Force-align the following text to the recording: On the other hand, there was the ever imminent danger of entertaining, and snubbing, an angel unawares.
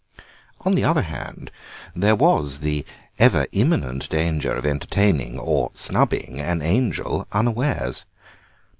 On 0.61 0.73
the 0.73 0.83
other 0.83 1.03
hand, 1.03 1.51
there 1.95 2.15
was 2.15 2.61
the 2.61 2.83
ever 3.19 3.45
imminent 3.51 4.09
danger 4.09 4.51
of 4.51 4.65
entertaining, 4.65 5.37
and 5.39 5.69
snubbing, 5.75 6.39
an 6.39 6.63
angel 6.63 7.27
unawares. 7.31 8.07